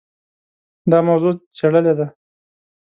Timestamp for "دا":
0.91-0.99